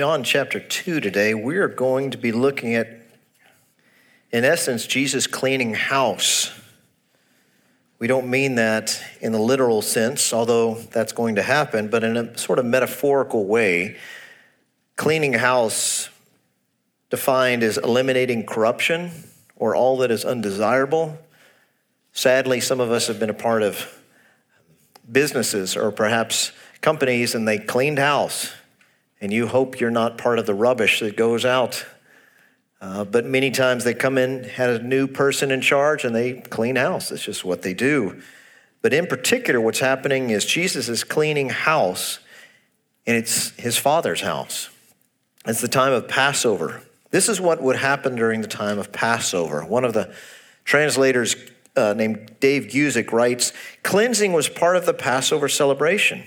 [0.00, 2.88] John chapter 2 today, we are going to be looking at,
[4.32, 6.58] in essence, Jesus cleaning house.
[7.98, 12.16] We don't mean that in the literal sense, although that's going to happen, but in
[12.16, 13.98] a sort of metaphorical way.
[14.96, 16.08] Cleaning house,
[17.10, 19.10] defined as eliminating corruption
[19.56, 21.18] or all that is undesirable.
[22.12, 24.00] Sadly, some of us have been a part of
[25.12, 28.54] businesses or perhaps companies and they cleaned house,
[29.20, 31.84] and you hope you're not part of the rubbish that goes out.
[32.80, 36.34] Uh, but many times they come in, had a new person in charge, and they
[36.34, 37.10] clean house.
[37.10, 38.22] That's just what they do.
[38.82, 42.18] But in particular, what's happening is Jesus is cleaning house,
[43.06, 44.70] and it's his father's house.
[45.46, 46.82] It's the time of Passover.
[47.10, 49.64] This is what would happen during the time of Passover.
[49.64, 50.14] One of the
[50.64, 51.36] translators
[51.76, 53.52] uh, named Dave Guzik writes
[53.82, 56.24] Cleansing was part of the Passover celebration.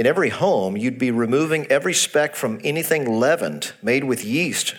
[0.00, 4.74] In every home, you'd be removing every speck from anything leavened, made with yeast.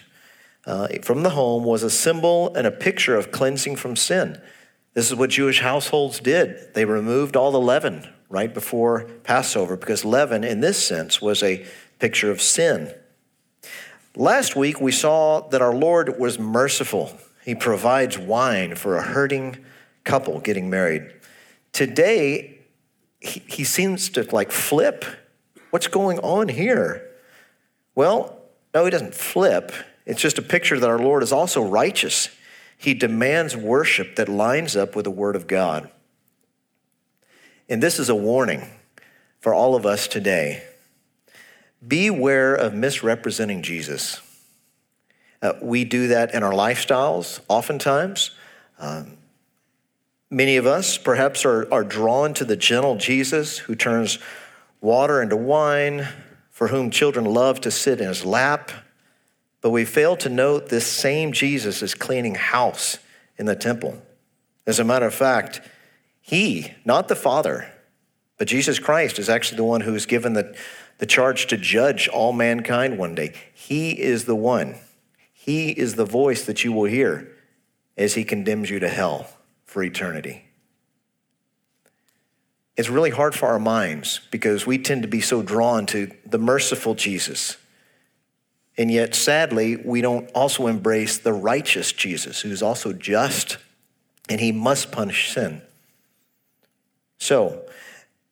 [0.65, 4.41] Uh, from the home was a symbol and a picture of cleansing from sin.
[4.95, 6.73] This is what Jewish households did.
[6.73, 11.67] They removed all the leaven right before Passover because leaven, in this sense, was a
[11.99, 12.91] picture of sin.
[14.15, 17.15] Last week, we saw that our Lord was merciful.
[17.45, 19.63] He provides wine for a hurting
[20.03, 21.13] couple getting married.
[21.73, 22.50] Today,
[23.21, 25.05] he, he seems to like flip.
[25.69, 27.09] What's going on here?
[27.95, 28.39] Well,
[28.73, 29.71] no, he doesn't flip.
[30.05, 32.29] It's just a picture that our Lord is also righteous.
[32.77, 35.89] He demands worship that lines up with the Word of God.
[37.69, 38.67] And this is a warning
[39.39, 40.63] for all of us today.
[41.87, 44.19] Beware of misrepresenting Jesus.
[45.41, 48.31] Uh, we do that in our lifestyles oftentimes.
[48.79, 49.17] Um,
[50.31, 54.17] many of us perhaps are, are drawn to the gentle Jesus who turns
[54.79, 56.07] water into wine,
[56.49, 58.71] for whom children love to sit in his lap.
[59.61, 62.97] But we fail to note this same Jesus is cleaning house
[63.37, 64.01] in the temple.
[64.65, 65.61] As a matter of fact,
[66.21, 67.71] he, not the Father,
[68.37, 70.55] but Jesus Christ, is actually the one who is given the
[70.97, 73.33] the charge to judge all mankind one day.
[73.55, 74.75] He is the one.
[75.33, 77.27] He is the voice that you will hear
[77.97, 79.27] as he condemns you to hell
[79.71, 80.43] for eternity.
[82.75, 86.37] It's really hard for our minds because we tend to be so drawn to the
[86.37, 87.55] merciful Jesus.
[88.77, 93.59] And yet, sadly, we don't also embrace the righteous Jesus, who's also just
[94.27, 95.61] and he must punish sin.
[97.17, 97.63] So,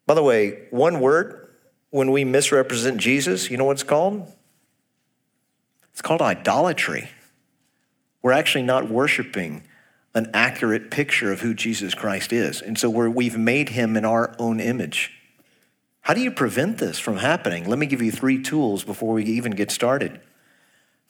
[0.07, 1.55] by the way, one word
[1.89, 4.29] when we misrepresent Jesus, you know what it's called?
[5.93, 7.09] It's called idolatry.
[8.21, 9.63] We're actually not worshiping
[10.13, 12.61] an accurate picture of who Jesus Christ is.
[12.61, 15.11] And so we have made him in our own image.
[16.01, 17.69] How do you prevent this from happening?
[17.69, 20.19] Let me give you three tools before we even get started.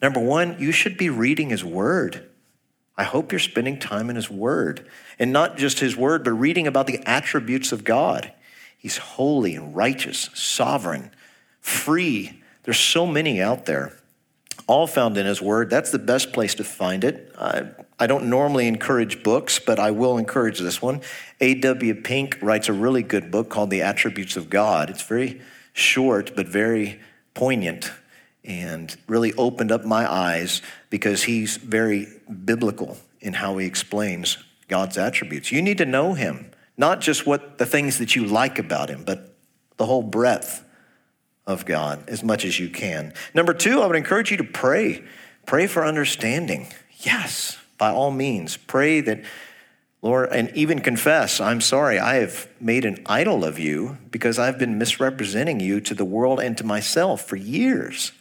[0.01, 2.29] Number one, you should be reading his word.
[2.97, 4.85] I hope you're spending time in his word.
[5.17, 8.33] And not just his word, but reading about the attributes of God.
[8.77, 11.11] He's holy and righteous, sovereign,
[11.59, 12.41] free.
[12.63, 13.97] There's so many out there,
[14.67, 15.69] all found in His Word.
[15.69, 17.33] That's the best place to find it.
[17.99, 21.01] I don't normally encourage books, but I will encourage this one.
[21.41, 21.95] A.W.
[21.95, 24.89] Pink writes a really good book called The Attributes of God.
[24.89, 25.41] It's very
[25.73, 26.99] short, but very
[27.33, 27.91] poignant
[28.43, 32.07] and really opened up my eyes because he's very
[32.45, 34.37] biblical in how he explains
[34.69, 35.51] God's attributes.
[35.51, 36.51] You need to know him.
[36.77, 39.35] Not just what the things that you like about him, but
[39.75, 40.63] the whole breadth
[41.45, 43.13] of God as much as you can.
[43.33, 45.03] Number two, I would encourage you to pray.
[45.45, 46.67] Pray for understanding.
[46.99, 48.57] Yes, by all means.
[48.57, 49.23] Pray that,
[50.03, 54.59] Lord, and even confess, I'm sorry, I have made an idol of you because I've
[54.59, 58.11] been misrepresenting you to the world and to myself for years.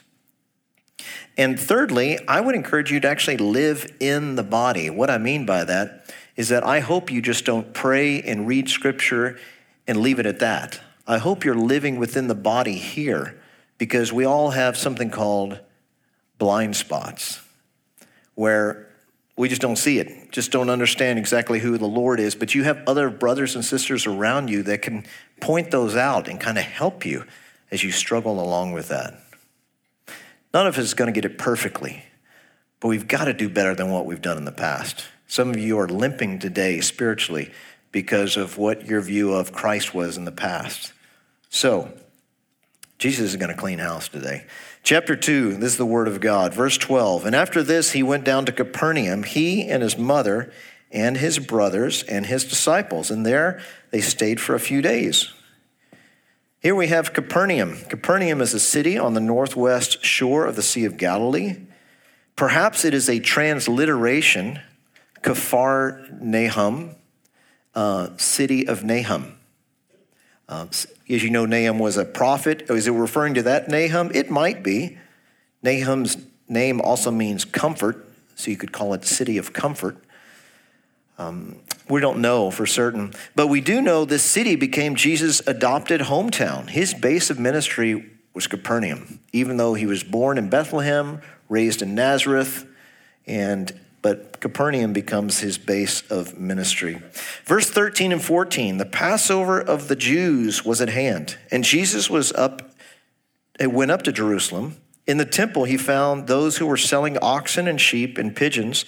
[1.36, 4.88] And thirdly, I would encourage you to actually live in the body.
[4.90, 8.68] What I mean by that is that I hope you just don't pray and read
[8.68, 9.38] scripture
[9.86, 10.80] and leave it at that.
[11.06, 13.40] I hope you're living within the body here
[13.78, 15.60] because we all have something called
[16.38, 17.40] blind spots
[18.34, 18.87] where
[19.38, 22.34] we just don't see it, just don't understand exactly who the Lord is.
[22.34, 25.06] But you have other brothers and sisters around you that can
[25.40, 27.24] point those out and kind of help you
[27.70, 29.22] as you struggle along with that.
[30.52, 32.02] None of us is going to get it perfectly,
[32.80, 35.04] but we've got to do better than what we've done in the past.
[35.28, 37.52] Some of you are limping today spiritually
[37.92, 40.92] because of what your view of Christ was in the past.
[41.48, 41.92] So,
[42.98, 44.46] Jesus is going to clean house today.
[44.82, 46.54] Chapter 2, this is the word of God.
[46.54, 47.26] Verse 12.
[47.26, 50.52] And after this, he went down to Capernaum, he and his mother
[50.90, 53.10] and his brothers and his disciples.
[53.10, 53.60] And there
[53.90, 55.32] they stayed for a few days.
[56.60, 57.78] Here we have Capernaum.
[57.88, 61.56] Capernaum is a city on the northwest shore of the Sea of Galilee.
[62.34, 64.60] Perhaps it is a transliteration,
[65.22, 66.96] Kafar Nahum,
[67.74, 69.37] uh, city of Nahum.
[70.48, 70.86] Uh, as
[71.22, 72.70] you know, Nahum was a prophet.
[72.70, 74.10] Is it referring to that Nahum?
[74.14, 74.98] It might be.
[75.62, 76.16] Nahum's
[76.48, 79.96] name also means comfort, so you could call it city of comfort.
[81.18, 81.56] Um,
[81.88, 86.70] we don't know for certain, but we do know this city became Jesus' adopted hometown.
[86.70, 91.94] His base of ministry was Capernaum, even though he was born in Bethlehem, raised in
[91.94, 92.66] Nazareth,
[93.26, 97.02] and but Capernaum becomes his base of ministry.
[97.44, 102.32] Verse 13 and 14, the Passover of the Jews was at hand, and Jesus was
[102.32, 102.62] up
[103.58, 104.76] it went up to Jerusalem.
[105.06, 108.84] In the temple he found those who were selling oxen and sheep and pigeons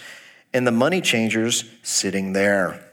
[0.53, 2.85] and the money changers sitting there.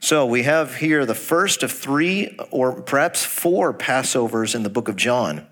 [0.00, 4.88] So we have here the first of three or perhaps four Passovers in the book
[4.88, 5.46] of John.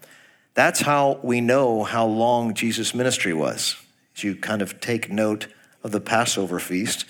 [0.54, 3.76] That's how we know how long Jesus' ministry was.
[4.16, 5.46] As you kind of take note
[5.84, 7.04] of the Passover feast,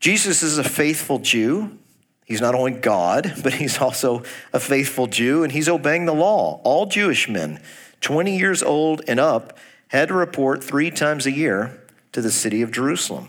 [0.00, 1.78] Jesus is a faithful Jew.
[2.24, 6.60] He's not only God, but he's also a faithful Jew, and he's obeying the law.
[6.64, 7.62] All Jewish men,
[8.00, 9.56] 20 years old and up,
[9.88, 13.28] had to report three times a year to the city of Jerusalem.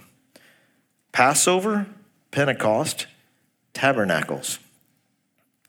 [1.11, 1.85] Passover,
[2.31, 3.05] Pentecost,
[3.73, 4.57] tabernacles.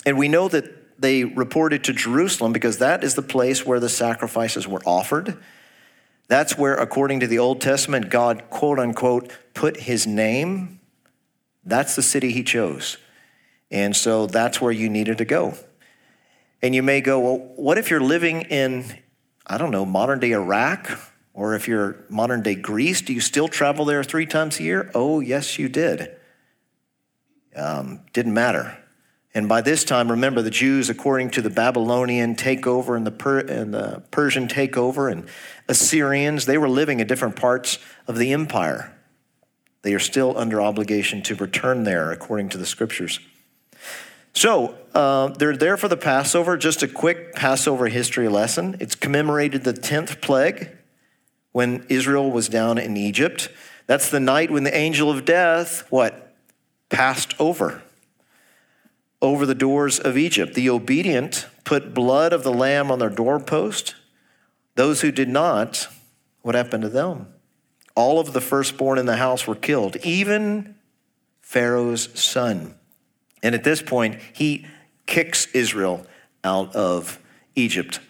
[0.06, 3.91] And we know that they reported to Jerusalem because that is the place where the
[3.91, 5.37] sacrifices were offered.
[6.28, 10.81] That's where, according to the Old Testament, God, quote unquote, put his name.
[11.64, 12.96] That's the city he chose.
[13.70, 15.55] And so that's where you needed to go.
[16.62, 18.84] And you may go, well, what if you're living in,
[19.46, 20.99] I don't know, modern day Iraq
[21.34, 24.90] or if you're modern day Greece, do you still travel there three times a year?
[24.94, 26.17] Oh, yes, you did.
[27.55, 28.78] Um, didn't matter.
[29.34, 33.40] And by this time, remember, the Jews, according to the Babylonian takeover and the, per-
[33.40, 35.28] and the Persian takeover and
[35.68, 38.92] Assyrians, they were living in different parts of the empire.
[39.82, 43.20] They are still under obligation to return there, according to the scriptures.
[44.32, 46.56] So uh, they're there for the Passover.
[46.56, 48.76] Just a quick Passover history lesson.
[48.80, 50.76] It's commemorated the 10th plague
[51.52, 53.48] when Israel was down in Egypt.
[53.86, 56.34] That's the night when the angel of death, what?
[56.90, 57.82] Passed over.
[59.22, 60.54] Over the doors of Egypt.
[60.54, 63.94] The obedient put blood of the lamb on their doorpost.
[64.76, 65.88] Those who did not,
[66.43, 67.26] what happened to them?
[67.94, 70.76] All of the firstborn in the house were killed, even
[71.40, 72.75] Pharaoh's son.
[73.43, 74.67] And at this point, he
[75.06, 76.06] kicks Israel
[76.44, 77.19] out of
[77.55, 78.00] Egypt,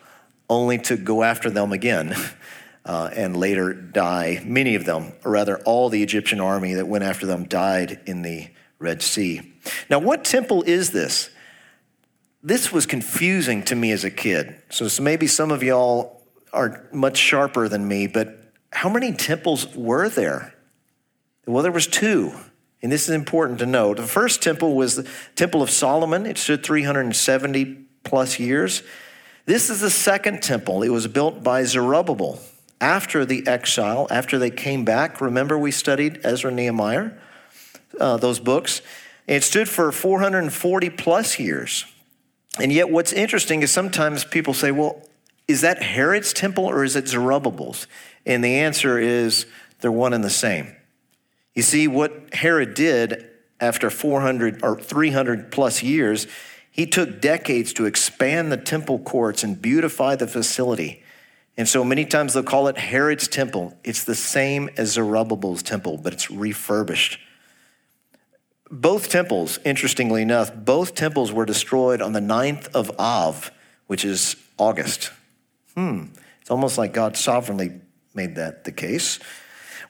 [0.50, 2.14] only to go after them again.
[2.86, 4.40] uh, and later die.
[4.44, 8.22] Many of them, or rather, all the Egyptian army that went after them died in
[8.22, 8.48] the
[8.78, 9.52] Red Sea.
[9.90, 11.30] Now, what temple is this?
[12.42, 14.62] This was confusing to me as a kid.
[14.70, 16.15] So, so maybe some of y'all
[16.56, 20.54] are much sharper than me, but how many temples were there?
[21.46, 22.32] Well, there was two.
[22.82, 23.96] And this is important to note.
[23.96, 26.26] The first temple was the Temple of Solomon.
[26.26, 28.82] It stood 370 plus years.
[29.46, 30.82] This is the second temple.
[30.82, 32.40] It was built by Zerubbabel
[32.80, 35.20] after the exile, after they came back.
[35.20, 37.12] Remember, we studied Ezra Nehemiah,
[37.98, 38.82] uh, those books.
[39.26, 41.86] It stood for 440 plus years.
[42.60, 45.02] And yet, what's interesting is sometimes people say, well,
[45.48, 47.86] is that Herod's temple or is it Zerubbabel's?
[48.24, 49.46] And the answer is
[49.80, 50.74] they're one and the same.
[51.54, 53.30] You see, what Herod did
[53.60, 56.26] after 400 or 300 plus years,
[56.70, 61.02] he took decades to expand the temple courts and beautify the facility.
[61.56, 63.78] And so many times they'll call it Herod's temple.
[63.82, 67.18] It's the same as Zerubbabel's temple, but it's refurbished.
[68.70, 73.50] Both temples, interestingly enough, both temples were destroyed on the 9th of Av,
[73.86, 75.12] which is August.
[75.76, 76.04] Hmm,
[76.40, 77.80] it's almost like God sovereignly
[78.14, 79.18] made that the case.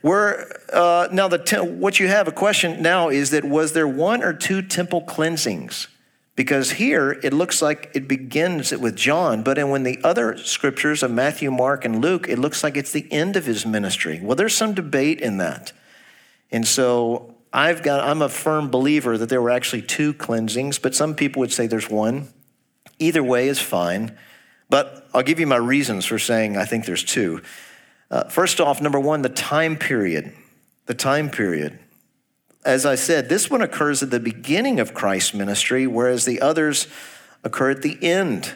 [0.02, 3.88] Where uh, now the te- what you have a question now is that was there
[3.88, 5.88] one or two temple cleansings?
[6.34, 11.02] Because here it looks like it begins with John, but in when the other scriptures
[11.02, 14.20] of Matthew, Mark, and Luke, it looks like it's the end of his ministry.
[14.22, 15.72] Well, there's some debate in that.
[16.50, 20.94] And so I've got I'm a firm believer that there were actually two cleansings, but
[20.94, 22.28] some people would say there's one.
[22.98, 24.16] Either way is fine.
[24.68, 27.42] But I'll give you my reasons for saying I think there's two.
[28.10, 30.32] Uh, first off, number one, the time period.
[30.86, 31.78] The time period
[32.66, 36.88] as I said, this one occurs at the beginning of Christ's ministry, whereas the others
[37.44, 38.54] occur at the end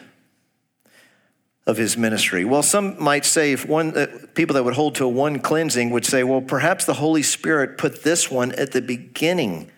[1.65, 2.43] of his ministry.
[2.43, 5.91] Well, some might say, if one uh, people that would hold to a one cleansing
[5.91, 9.71] would say, well, perhaps the Holy Spirit put this one at the beginning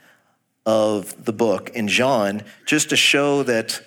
[0.65, 3.83] of the book in John, just to show that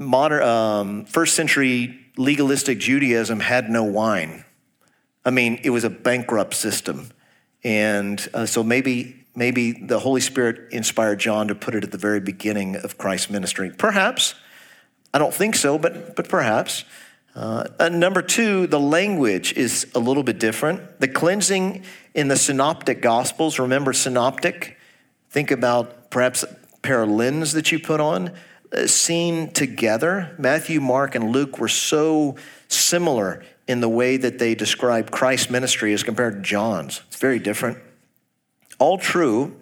[0.00, 4.44] modern um, first century legalistic Judaism had no wine.
[5.24, 7.10] I mean, it was a bankrupt system,
[7.62, 11.98] and uh, so maybe maybe the Holy Spirit inspired John to put it at the
[11.98, 13.70] very beginning of Christ's ministry.
[13.76, 14.34] Perhaps,
[15.12, 16.84] I don't think so, but but perhaps.
[17.32, 20.98] Uh, number two, the language is a little bit different.
[20.98, 23.60] The cleansing in the synoptic gospels.
[23.60, 24.76] Remember synoptic.
[25.28, 28.32] Think about perhaps a pair of lens that you put on
[28.86, 30.34] seen together.
[30.38, 32.36] Matthew, Mark, and Luke were so
[32.68, 37.02] similar in the way that they describe Christ's ministry as compared to John's.
[37.08, 37.78] It's very different.
[38.78, 39.56] All true,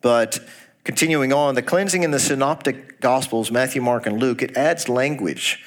[0.00, 0.38] but
[0.84, 5.62] continuing on, the cleansing in the synoptic gospels, Matthew, Mark, and Luke, it adds language.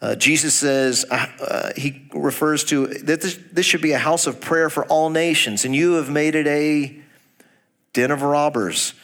[0.00, 4.26] Uh, Jesus says, uh, uh, he refers to that this, this should be a house
[4.26, 7.00] of prayer for all nations, and you have made it a
[7.92, 8.94] den of robbers.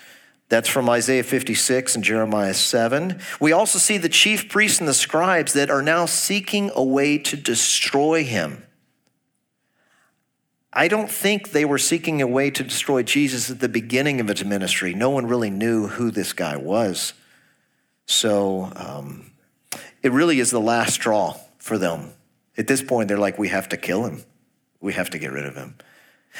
[0.49, 3.21] That's from Isaiah 56 and Jeremiah 7.
[3.41, 7.19] We also see the chief priests and the scribes that are now seeking a way
[7.19, 8.65] to destroy him.
[10.73, 14.29] I don't think they were seeking a way to destroy Jesus at the beginning of
[14.29, 14.93] his ministry.
[14.93, 17.15] No one really knew who this guy was.
[18.07, 19.31] So um,
[20.03, 22.13] it really is the last straw for them.
[22.59, 24.25] At this point, they're like, we have to kill him,
[24.81, 25.77] we have to get rid of him.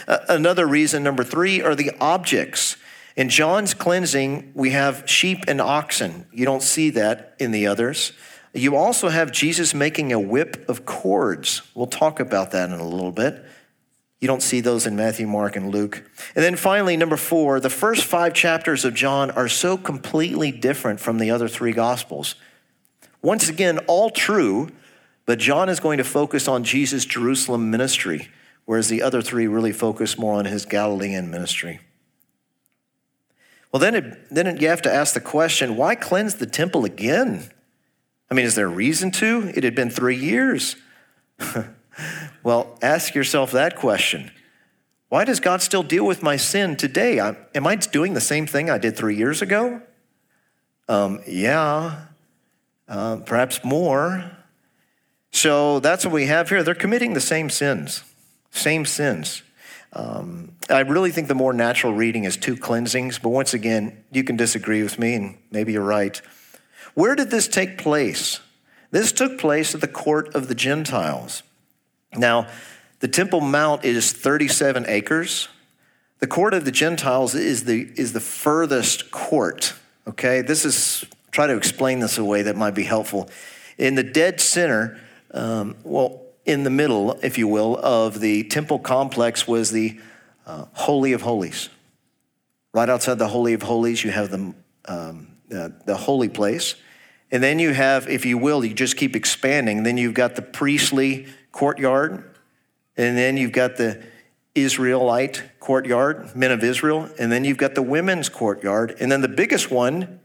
[0.09, 2.77] Uh, another reason, number three, are the objects.
[3.17, 6.27] In John's cleansing, we have sheep and oxen.
[6.33, 8.13] You don't see that in the others.
[8.53, 11.63] You also have Jesus making a whip of cords.
[11.75, 13.45] We'll talk about that in a little bit.
[14.21, 16.03] You don't see those in Matthew, Mark, and Luke.
[16.35, 20.99] And then finally, number four, the first five chapters of John are so completely different
[20.99, 22.35] from the other three gospels.
[23.23, 24.71] Once again, all true,
[25.27, 28.29] but John is going to focus on Jesus' Jerusalem ministry,
[28.65, 31.81] whereas the other three really focus more on his Galilean ministry.
[33.75, 37.51] Well, then, it, then you have to ask the question why cleanse the temple again?
[38.31, 39.51] I mean, is there a reason to?
[39.53, 40.77] It had been three years.
[42.45, 44.31] well, ask yourself that question.
[45.09, 47.19] Why does God still deal with my sin today?
[47.19, 49.83] I, am I doing the same thing I did three years ago?
[50.89, 52.03] Um, yeah,
[52.87, 54.31] uh, perhaps more.
[55.33, 56.63] So that's what we have here.
[56.63, 58.05] They're committing the same sins,
[58.53, 59.43] same sins.
[59.95, 64.25] Um, I really think the more natural reading is two cleansings, but once again, you
[64.25, 66.21] can disagree with me, and maybe you're right.
[66.95, 68.41] Where did this take place?
[68.91, 71.43] This took place at the court of the Gentiles.
[72.17, 72.49] Now,
[73.01, 75.49] the Temple Mount is 37 acres.
[76.21, 79.75] The court of the Gentiles is the, is the furthest court.
[80.07, 83.29] Okay, this is, try to explain this a way that might be helpful.
[83.79, 84.99] In the dead center,
[85.33, 89.99] um, well, in the middle, if you will, of the temple complex was the
[90.47, 91.71] uh, Holy of Holies.
[92.73, 94.55] Right outside the Holy of Holies, you have the,
[94.87, 96.75] um, the, the holy place.
[97.31, 99.83] And then you have, if you will, you just keep expanding.
[99.83, 102.31] Then you've got the priestly courtyard.
[102.97, 104.03] And then you've got the
[104.55, 107.09] Israelite courtyard, men of Israel.
[107.19, 108.97] And then you've got the women's courtyard.
[109.01, 110.21] And then the biggest one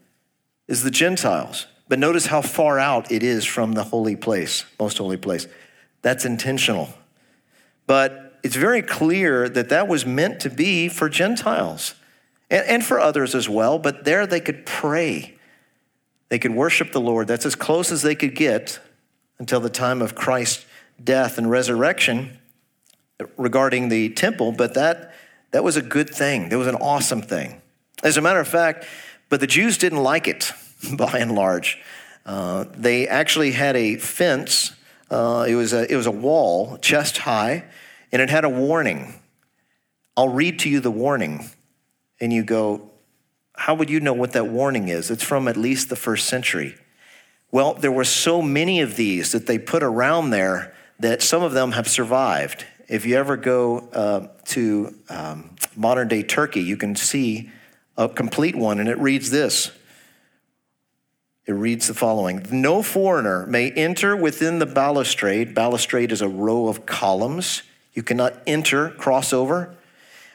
[0.67, 1.65] is the Gentiles.
[1.87, 5.47] But notice how far out it is from the holy place, most holy place.
[6.01, 6.89] That's intentional.
[7.87, 11.95] But it's very clear that that was meant to be for Gentiles
[12.49, 13.79] and, and for others as well.
[13.79, 15.37] But there they could pray,
[16.29, 17.27] they could worship the Lord.
[17.27, 18.79] That's as close as they could get
[19.39, 20.65] until the time of Christ's
[21.03, 22.37] death and resurrection
[23.37, 24.51] regarding the temple.
[24.51, 25.13] But that,
[25.51, 27.61] that was a good thing, that was an awesome thing.
[28.03, 28.85] As a matter of fact,
[29.29, 30.51] but the Jews didn't like it
[30.93, 31.79] by and large.
[32.25, 34.73] Uh, they actually had a fence
[35.09, 37.65] uh, it, was a, it was a wall, chest high,
[38.11, 39.19] and it had a warning.
[40.15, 41.49] I'll read to you the warning.
[42.21, 42.89] And you go,
[43.55, 45.09] How would you know what that warning is?
[45.09, 46.75] It's from at least the first century.
[47.51, 51.53] Well, there were so many of these that they put around there that some of
[51.53, 52.65] them have survived.
[52.87, 57.49] If you ever go uh, to um, modern day Turkey, you can see
[57.97, 59.71] a complete one, and it reads this
[61.49, 65.55] it reads the following No foreigner may enter within the balustrade.
[65.55, 67.63] Balustrade is a row of columns.
[67.91, 69.75] You cannot enter, cross over.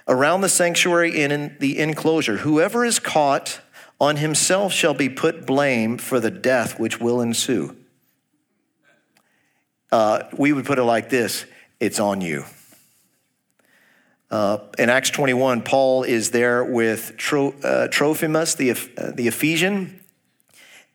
[0.08, 3.60] Around the sanctuary and in the enclosure, whoever is caught
[4.00, 7.76] on himself shall be put blame for the death which will ensue.
[9.92, 11.46] Uh, we would put it like this
[11.78, 12.44] it's on you.
[14.32, 20.00] Uh, in Acts 21, Paul is there with Tro- uh, Trophimus, the, uh, the Ephesian,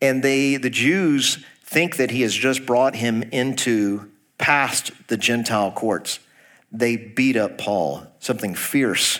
[0.01, 5.71] and they, the Jews think that he has just brought him into past the Gentile
[5.71, 6.19] courts.
[6.71, 9.19] They beat up Paul, something fierce.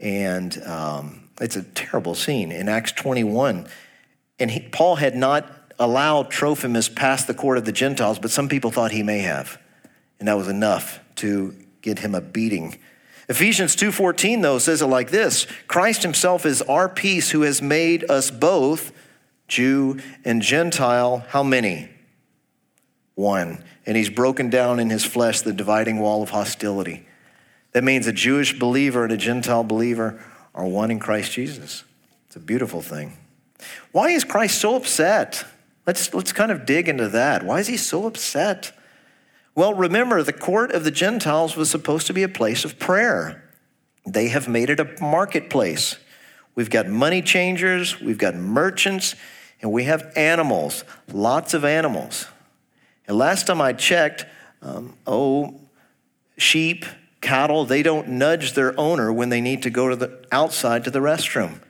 [0.00, 3.66] And um, it's a terrible scene in Acts 21.
[4.38, 8.48] And he, Paul had not allowed Trophimus past the court of the Gentiles, but some
[8.48, 9.60] people thought he may have.
[10.18, 12.78] And that was enough to get him a beating.
[13.28, 18.08] Ephesians 2:14 though says it like this, Christ himself is our peace who has made
[18.10, 18.92] us both
[19.48, 21.88] Jew and Gentile, how many?
[23.14, 23.64] One.
[23.84, 27.06] And he's broken down in his flesh the dividing wall of hostility.
[27.72, 30.22] That means a Jewish believer and a Gentile believer
[30.54, 31.84] are one in Christ Jesus.
[32.26, 33.16] It's a beautiful thing.
[33.92, 35.44] Why is Christ so upset?
[35.86, 37.44] Let's, let's kind of dig into that.
[37.44, 38.72] Why is he so upset?
[39.54, 43.42] Well, remember, the court of the Gentiles was supposed to be a place of prayer.
[44.06, 45.96] They have made it a marketplace.
[46.54, 49.14] We've got money changers, we've got merchants,
[49.62, 52.26] and we have animals, lots of animals.
[53.08, 54.26] And last time I checked,
[54.62, 55.60] um, oh,
[56.36, 56.84] sheep,
[57.20, 60.90] cattle, they don't nudge their owner when they need to go to the outside to
[60.90, 61.60] the restroom.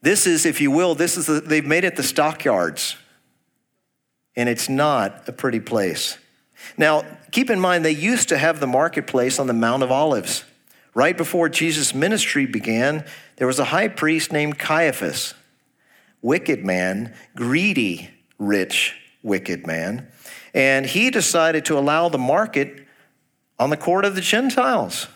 [0.00, 2.96] This is, if you will, this is the, they've made it the stockyards.
[4.34, 6.18] And it's not a pretty place.
[6.76, 10.44] Now, keep in mind, they used to have the marketplace on the Mount of Olives.
[10.94, 13.04] Right before Jesus' ministry began,
[13.36, 15.34] there was a high priest named Caiaphas,
[16.22, 20.08] wicked man, greedy, rich, wicked man.
[20.54, 22.86] And he decided to allow the market
[23.58, 25.08] on the court of the Gentiles.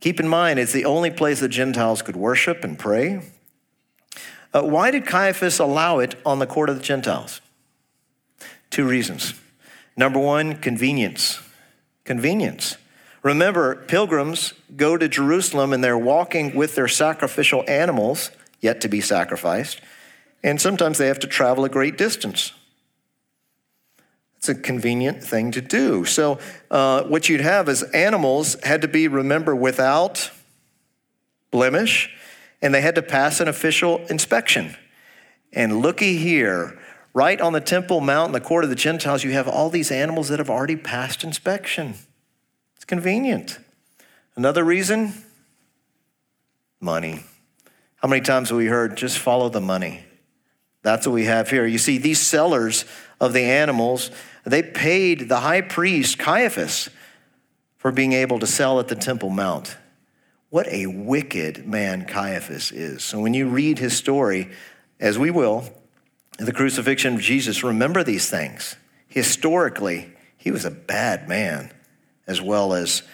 [0.00, 3.22] Keep in mind, it's the only place the Gentiles could worship and pray.
[4.52, 7.40] Uh, why did Caiaphas allow it on the court of the Gentiles?
[8.70, 9.34] Two reasons.
[9.96, 11.40] Number one, convenience.
[12.04, 12.76] Convenience.
[13.22, 18.30] Remember, pilgrims go to Jerusalem and they're walking with their sacrificial animals
[18.62, 19.82] yet to be sacrificed,
[20.42, 22.52] and sometimes they have to travel a great distance.
[24.38, 26.04] It's a convenient thing to do.
[26.04, 26.38] So,
[26.70, 30.30] uh, what you'd have is animals had to be, remember, without
[31.50, 32.10] blemish,
[32.60, 34.76] and they had to pass an official inspection.
[35.52, 36.76] And looky here,
[37.14, 39.90] right on the Temple Mount in the court of the Gentiles, you have all these
[39.92, 41.94] animals that have already passed inspection.
[42.74, 43.58] It's convenient.
[44.34, 45.12] Another reason
[46.80, 47.22] money.
[48.02, 50.04] How many times have we heard just follow the money?
[50.82, 51.64] That's what we have here.
[51.64, 52.84] You see, these sellers
[53.20, 54.10] of the animals,
[54.44, 56.90] they paid the high priest, Caiaphas,
[57.76, 59.76] for being able to sell at the Temple Mount.
[60.50, 63.04] What a wicked man Caiaphas is.
[63.04, 64.50] So when you read his story,
[64.98, 65.64] as we will,
[66.38, 68.74] the crucifixion of Jesus, remember these things.
[69.06, 71.72] Historically, he was a bad man,
[72.26, 73.04] as well as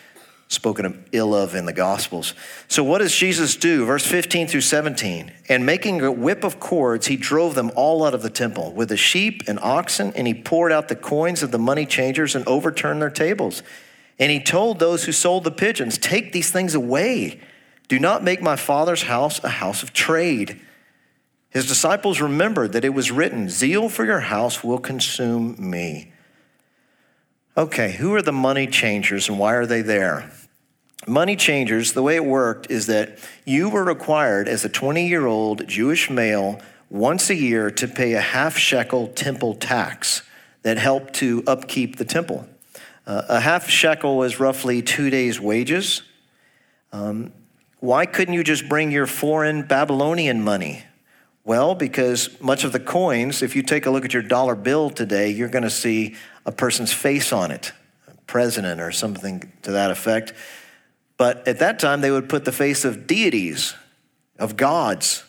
[0.48, 2.34] spoken ill of in the Gospels.
[2.66, 3.84] So, what does Jesus do?
[3.84, 5.30] Verse 15 through 17.
[5.48, 8.88] And making a whip of cords, he drove them all out of the temple with
[8.88, 12.46] the sheep and oxen, and he poured out the coins of the money changers and
[12.48, 13.62] overturned their tables.
[14.18, 17.40] And he told those who sold the pigeons, Take these things away.
[17.88, 20.60] Do not make my father's house a house of trade.
[21.50, 26.12] His disciples remembered that it was written, Zeal for your house will consume me.
[27.58, 30.30] Okay, who are the money changers and why are they there?
[31.08, 35.26] Money changers, the way it worked is that you were required as a 20 year
[35.26, 40.22] old Jewish male once a year to pay a half shekel temple tax
[40.62, 42.46] that helped to upkeep the temple.
[43.04, 46.02] Uh, a half shekel was roughly two days' wages.
[46.92, 47.32] Um,
[47.80, 50.84] why couldn't you just bring your foreign Babylonian money?
[51.42, 54.90] Well, because much of the coins, if you take a look at your dollar bill
[54.90, 56.14] today, you're going to see
[56.48, 57.72] a person's face on it,
[58.26, 60.32] president or something to that effect.
[61.18, 63.74] But at that time, they would put the face of deities,
[64.38, 65.24] of gods.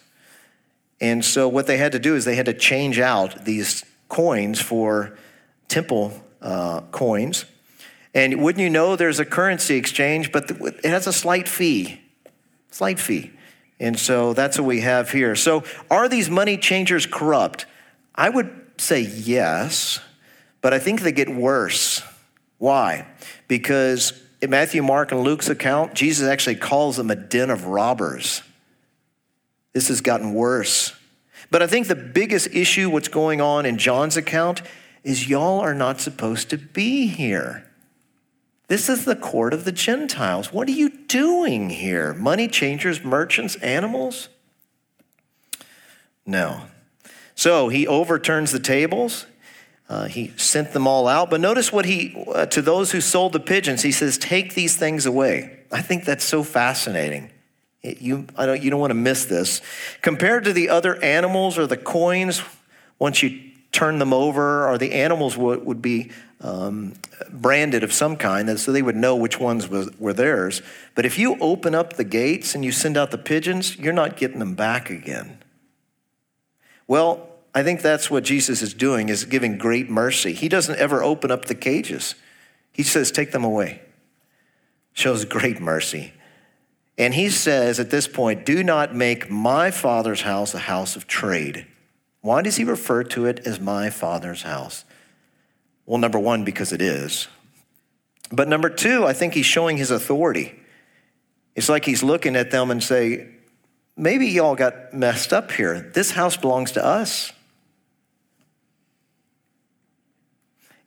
[1.02, 4.62] And so what they had to do is they had to change out these coins
[4.62, 5.18] for
[5.68, 7.44] temple uh, coins.
[8.14, 12.00] And wouldn't you know there's a currency exchange, but it has a slight fee,
[12.72, 13.32] slight fee.
[13.78, 15.36] And so that's what we have here.
[15.36, 17.66] So, are these money changers corrupt?
[18.16, 20.00] I would say yes,
[20.62, 22.02] but I think they get worse.
[22.58, 23.08] Why?
[23.48, 28.42] Because in Matthew, Mark, and Luke's account, Jesus actually calls them a den of robbers.
[29.74, 30.94] This has gotten worse.
[31.52, 34.62] But I think the biggest issue, what's going on in John's account,
[35.04, 37.66] is y'all are not supposed to be here.
[38.68, 40.54] This is the court of the Gentiles.
[40.54, 42.14] What are you doing here?
[42.14, 44.30] Money changers, merchants, animals?
[46.26, 46.66] No.
[47.34, 49.26] So he overturns the tables.
[49.90, 51.32] Uh, he sent them all out.
[51.32, 54.78] But notice what he, uh, to those who sold the pigeons, he says, Take these
[54.78, 55.60] things away.
[55.72, 57.32] I think that's so fascinating.
[57.82, 59.62] It, you, I don't, you don't want to miss this.
[60.02, 62.44] Compared to the other animals or the coins,
[63.00, 66.94] once you turn them over, or the animals would, would be um,
[67.32, 70.62] branded of some kind, so they would know which ones was, were theirs.
[70.96, 74.18] But if you open up the gates and you send out the pigeons, you're not
[74.18, 75.40] getting them back again.
[76.88, 80.34] Well, I think that's what Jesus is doing is giving great mercy.
[80.34, 82.16] He doesn't ever open up the cages.
[82.72, 83.82] He says, "Take them away."
[84.94, 86.14] Shows great mercy.
[86.98, 91.08] And he says at this point, "Do not make my Father's house a house of
[91.08, 91.66] trade."
[92.22, 94.84] Why does he refer to it as my Father's house?
[95.86, 97.30] Well, number 1 because it is.
[98.32, 100.60] But number 2, I think he's showing his authority.
[101.56, 103.28] It's like he's looking at them and say,
[103.96, 105.90] maybe y'all got messed up here.
[105.94, 107.32] This house belongs to us.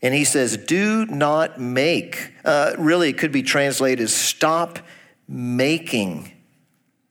[0.02, 2.32] And he says, do not make.
[2.44, 4.80] Uh, really, it could be translated as stop
[5.28, 6.32] making.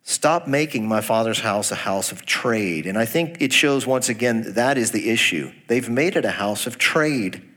[0.04, 2.86] Stop making my father's house a house of trade.
[2.86, 5.54] And I think it shows once again that is the issue.
[5.68, 7.48] They've made it a house of trade.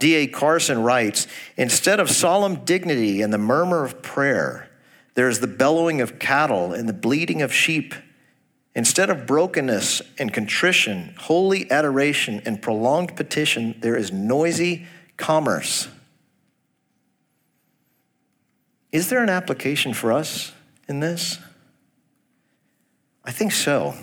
[0.00, 0.26] D.A.
[0.26, 4.68] Carson writes Instead of solemn dignity and the murmur of prayer,
[5.14, 7.94] there is the bellowing of cattle and the bleating of sheep.
[8.74, 15.88] Instead of brokenness and contrition, holy adoration, and prolonged petition, there is noisy commerce.
[18.90, 20.52] Is there an application for us
[20.88, 21.38] in this?
[23.24, 23.94] I think so.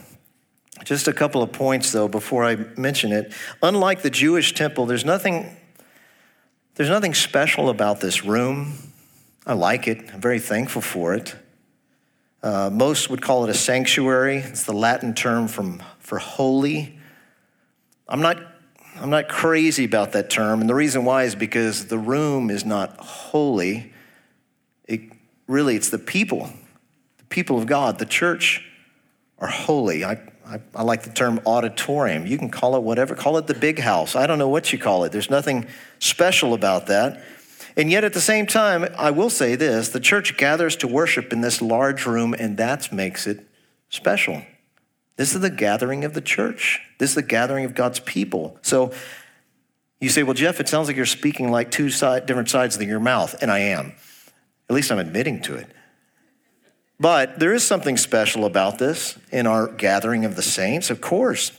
[0.84, 3.34] Just a couple of points, though, before I mention it.
[3.62, 5.56] Unlike the Jewish temple, there's nothing,
[6.76, 8.78] there's nothing special about this room.
[9.46, 10.10] I like it.
[10.14, 11.36] I'm very thankful for it.
[12.42, 14.38] Uh, most would call it a sanctuary.
[14.38, 16.98] It's the Latin term from, for holy.
[18.08, 18.38] I'm not,
[18.96, 22.64] I'm not crazy about that term, and the reason why is because the room is
[22.66, 23.92] not holy.
[24.88, 25.02] It,
[25.48, 26.50] really, it's the people,
[27.18, 28.00] the people of God.
[28.00, 28.66] The church
[29.40, 30.06] are holy.
[30.06, 30.14] I,
[30.46, 32.26] I, I like the term auditorium.
[32.26, 34.16] You can call it whatever, call it the big house.
[34.16, 35.12] I don't know what you call it.
[35.12, 35.68] There's nothing
[36.00, 37.22] special about that.
[37.76, 41.32] And yet, at the same time, I will say this the church gathers to worship
[41.32, 43.46] in this large room, and that makes it
[43.90, 44.44] special.
[45.16, 48.58] This is the gathering of the church, this is the gathering of God's people.
[48.62, 48.94] So
[50.00, 52.82] you say, Well, Geoff, it sounds like you're speaking like two side, different sides of
[52.84, 53.94] your mouth, and I am.
[54.70, 55.68] At least I'm admitting to it.
[57.00, 61.52] But there is something special about this in our gathering of the saints, of course,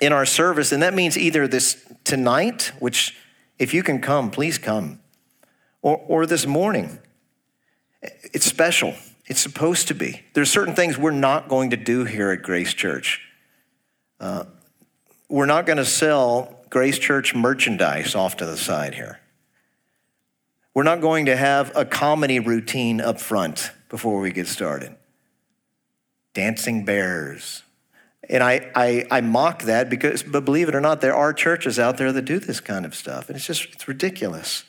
[0.00, 0.70] in our service.
[0.70, 3.16] And that means either this tonight, which
[3.58, 5.00] if you can come, please come
[5.86, 6.98] or, or this morning.
[8.02, 8.94] It's special.
[9.26, 10.22] It's supposed to be.
[10.34, 13.20] There's certain things we're not going to do here at Grace Church.
[14.18, 14.46] Uh,
[15.28, 19.20] we're not going to sell Grace Church merchandise off to the side here.
[20.74, 24.96] We're not going to have a comedy routine up front before we get started.
[26.34, 27.62] Dancing bears.
[28.28, 31.78] And I, I, I mock that because, but believe it or not, there are churches
[31.78, 33.28] out there that do this kind of stuff.
[33.28, 34.64] And it's just, it's ridiculous.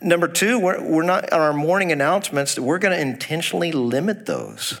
[0.00, 4.80] Number two, we're, we're not, on our morning announcements, we're going to intentionally limit those.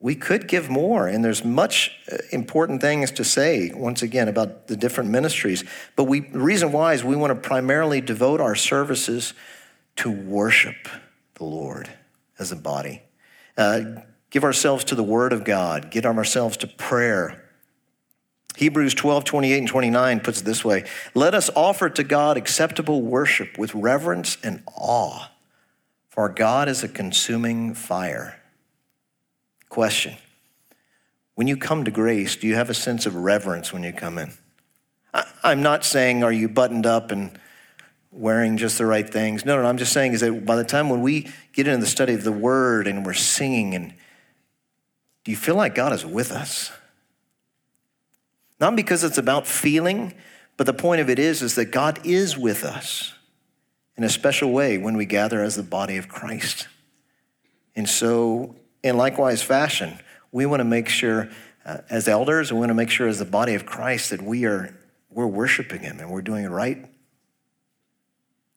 [0.00, 4.66] We could give more, and there's much uh, important things to say, once again, about
[4.66, 5.64] the different ministries.
[5.94, 9.34] But we, the reason why is we want to primarily devote our services
[9.96, 10.88] to worship
[11.34, 11.88] the Lord
[12.38, 13.02] as a body.
[13.56, 13.80] Uh,
[14.30, 17.45] give ourselves to the Word of God, give ourselves to prayer,
[18.56, 23.02] Hebrews 12, 28 and 29 puts it this way Let us offer to God acceptable
[23.02, 25.30] worship with reverence and awe,
[26.08, 28.40] for God is a consuming fire.
[29.68, 30.16] Question
[31.34, 34.18] When you come to grace, do you have a sense of reverence when you come
[34.18, 34.32] in?
[35.42, 37.38] I'm not saying, are you buttoned up and
[38.10, 39.44] wearing just the right things?
[39.44, 41.86] No, no, I'm just saying is that by the time when we get into the
[41.86, 43.94] study of the word and we're singing, and
[45.24, 46.70] do you feel like God is with us?
[48.60, 50.14] Not because it's about feeling,
[50.56, 53.14] but the point of it is, is that God is with us
[53.96, 56.68] in a special way when we gather as the body of Christ.
[57.74, 59.98] And so, in likewise fashion,
[60.32, 61.28] we want to make sure,
[61.64, 64.44] uh, as elders, we want to make sure as the body of Christ that we
[64.44, 64.74] are
[65.10, 66.86] we're worshiping Him and we're doing it right.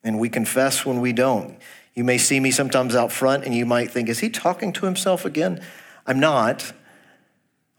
[0.04, 1.58] And we confess when we don't.
[1.94, 4.86] You may see me sometimes out front, and you might think, "Is he talking to
[4.86, 5.62] himself again?"
[6.06, 6.72] I'm not.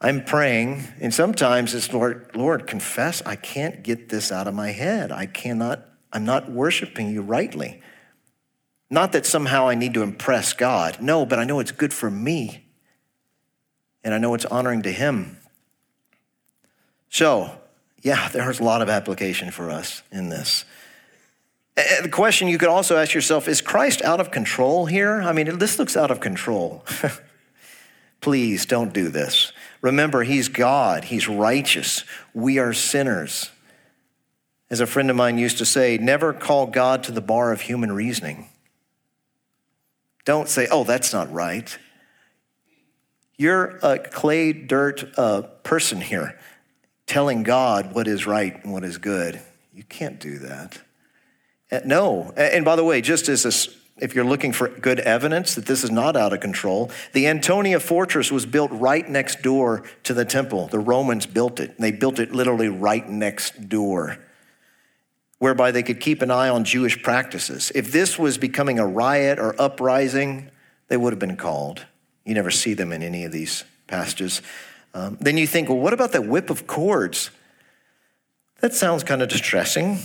[0.03, 4.71] I'm praying, and sometimes it's Lord, Lord, confess, I can't get this out of my
[4.71, 5.11] head.
[5.11, 7.81] I cannot, I'm not worshiping you rightly.
[8.89, 10.99] Not that somehow I need to impress God.
[11.01, 12.65] No, but I know it's good for me.
[14.03, 15.37] And I know it's honoring to Him.
[17.09, 17.51] So,
[18.01, 20.65] yeah, there's a lot of application for us in this.
[21.75, 25.21] The question you could also ask yourself is Christ out of control here?
[25.21, 26.83] I mean, this looks out of control.
[28.21, 29.53] Please don't do this.
[29.81, 32.03] Remember, He's God, He's righteous.
[32.33, 33.49] We are sinners.
[34.69, 37.61] As a friend of mine used to say, never call God to the bar of
[37.61, 38.47] human reasoning.
[40.23, 41.77] Don't say, oh, that's not right.
[43.37, 46.39] You're a clay dirt uh, person here
[47.07, 49.41] telling God what is right and what is good.
[49.73, 50.79] You can't do that.
[51.71, 52.31] Uh, no.
[52.37, 55.83] And by the way, just as a, if you're looking for good evidence that this
[55.83, 60.25] is not out of control, the Antonia fortress was built right next door to the
[60.25, 60.67] temple.
[60.67, 61.77] The Romans built it.
[61.77, 64.17] They built it literally right next door,
[65.37, 67.71] whereby they could keep an eye on Jewish practices.
[67.75, 70.49] If this was becoming a riot or uprising,
[70.87, 71.85] they would have been called.
[72.25, 74.41] You never see them in any of these passages.
[74.93, 77.29] Um, then you think, well, what about that whip of cords?
[78.61, 79.99] That sounds kind of distressing.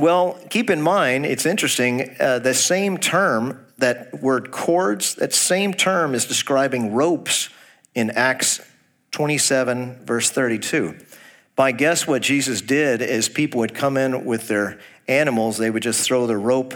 [0.00, 5.74] Well, keep in mind, it's interesting, uh, the same term, that word cords, that same
[5.74, 7.48] term is describing ropes
[7.96, 8.60] in Acts
[9.10, 10.96] 27, verse 32.
[11.56, 15.82] By guess what Jesus did is people would come in with their animals, they would
[15.82, 16.74] just throw the rope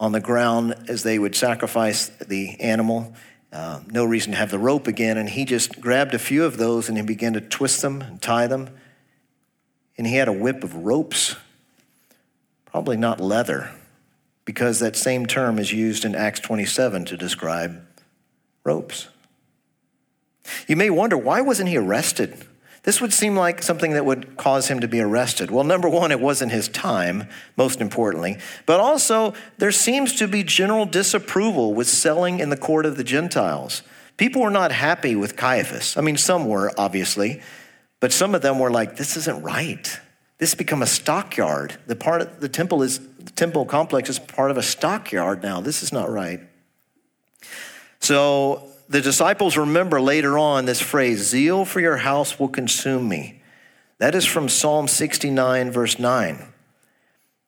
[0.00, 3.14] on the ground as they would sacrifice the animal.
[3.52, 5.16] Uh, no reason to have the rope again.
[5.16, 8.20] And he just grabbed a few of those and he began to twist them and
[8.20, 8.68] tie them.
[9.96, 11.36] And he had a whip of ropes
[12.74, 13.70] Probably not leather,
[14.44, 17.86] because that same term is used in Acts 27 to describe
[18.64, 19.06] ropes.
[20.66, 22.36] You may wonder why wasn't he arrested?
[22.82, 25.52] This would seem like something that would cause him to be arrested.
[25.52, 28.38] Well, number one, it wasn't his time, most importantly.
[28.66, 33.04] But also, there seems to be general disapproval with selling in the court of the
[33.04, 33.84] Gentiles.
[34.16, 35.96] People were not happy with Caiaphas.
[35.96, 37.40] I mean, some were, obviously,
[38.00, 40.00] but some of them were like, this isn't right.
[40.38, 41.78] This become a stockyard.
[41.86, 45.60] The part of the temple is the temple complex is part of a stockyard now.
[45.60, 46.40] This is not right.
[48.00, 53.42] So the disciples remember later on this phrase, zeal for your house will consume me.
[53.98, 56.52] That is from Psalm 69, verse 9.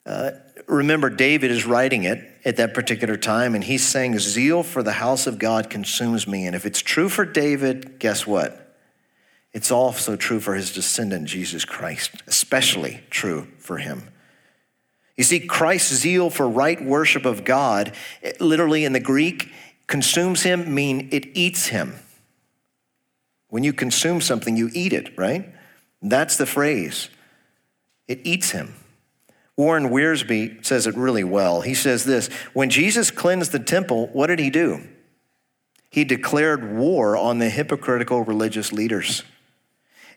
[0.06, 0.30] Uh,
[0.66, 4.92] remember, David is writing it at that particular time, and he's saying, Zeal for the
[4.92, 6.46] house of God consumes me.
[6.46, 8.65] And if it's true for David, guess what?
[9.56, 14.10] It's also true for his descendant, Jesus Christ, especially true for him.
[15.16, 17.94] You see, Christ's zeal for right worship of God,
[18.38, 19.50] literally in the Greek,
[19.86, 21.94] consumes him, mean it eats him.
[23.48, 25.50] When you consume something, you eat it, right?
[26.02, 27.08] That's the phrase.
[28.06, 28.74] It eats him.
[29.56, 31.62] Warren Wiersbe says it really well.
[31.62, 34.86] He says this When Jesus cleansed the temple, what did he do?
[35.88, 39.22] He declared war on the hypocritical religious leaders.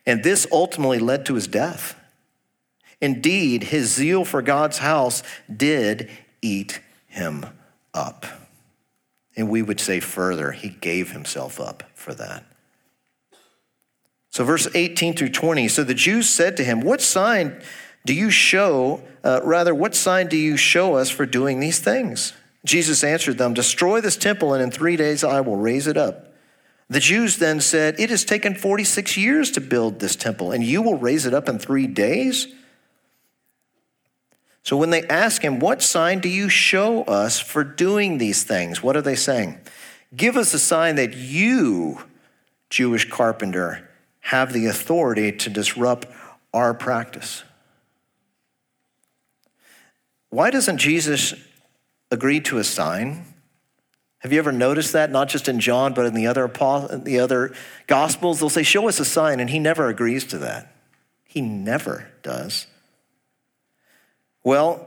[0.06, 1.96] And this ultimately led to his death.
[3.02, 6.10] Indeed, his zeal for God's house did
[6.42, 7.46] eat him
[7.94, 8.26] up.
[9.36, 12.44] And we would say further, he gave himself up for that.
[14.32, 17.62] So, verse 18 through 20 so the Jews said to him, What sign
[18.06, 22.34] do you show, uh, rather, what sign do you show us for doing these things?
[22.66, 26.29] Jesus answered them, Destroy this temple, and in three days I will raise it up.
[26.90, 30.82] The Jews then said, It has taken 46 years to build this temple, and you
[30.82, 32.48] will raise it up in three days?
[34.64, 38.82] So when they ask him, What sign do you show us for doing these things?
[38.82, 39.60] What are they saying?
[40.16, 42.04] Give us a sign that you,
[42.72, 43.88] Jewish carpenter,
[44.22, 46.08] have the authority to disrupt
[46.54, 47.44] our practice.
[50.30, 51.34] Why doesn't Jesus
[52.12, 53.26] agree to a sign?
[54.20, 55.12] Have you ever noticed that?
[55.12, 57.54] Not just in John, but in the other, the other
[57.88, 60.74] Gospels, they'll say, Show us a sign, and he never agrees to that.
[61.24, 62.68] He never does.
[64.44, 64.86] Well,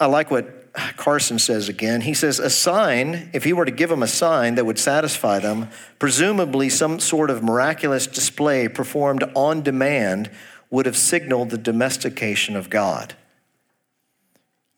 [0.00, 2.00] I like what Carson says again.
[2.00, 5.38] He says, A sign, if he were to give them a sign that would satisfy
[5.38, 5.68] them,
[5.98, 10.30] presumably some sort of miraculous display performed on demand
[10.70, 13.14] would have signaled the domestication of God.